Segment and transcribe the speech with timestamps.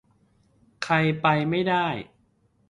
[0.83, 1.87] ใครไปไม่ได้